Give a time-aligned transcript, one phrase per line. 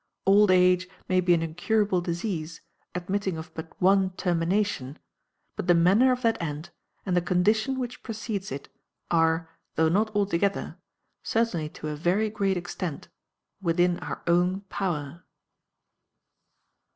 [0.25, 2.61] Old age may be an incurable disease,
[2.95, 4.97] admitting of but one termination,
[5.55, 6.71] but the manner of that end,
[7.05, 8.67] and the condition which precedes it,
[9.11, 10.79] are, though not altogether,
[11.21, 13.09] certainly to a very great extent,
[13.61, 15.21] within our own power.